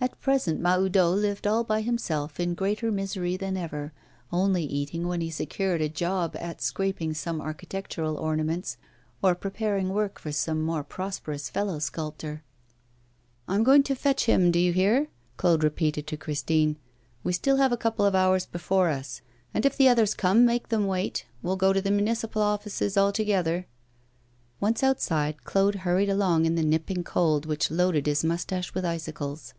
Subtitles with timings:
[0.00, 3.92] At present Mahoudeau lived all by himself in greater misery than ever,
[4.30, 8.76] only eating when he secured a job at scraping some architectural ornaments,
[9.22, 12.44] or preparing work for some more prosperous fellow sculptor.
[13.48, 16.76] 'I am going to fetch him, do you hear?' Claude repeated to Christine.
[17.24, 19.20] 'We still have a couple of hours before us.
[19.52, 21.26] And, if the others come, make them wait.
[21.42, 23.66] We'll go to the municipal offices all together.'
[24.60, 29.54] Once outside, Claude hurried along in the nipping cold which loaded his moustache with icicles.